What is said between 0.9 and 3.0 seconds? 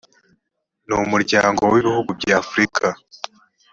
umuryango w ibihugu by afrika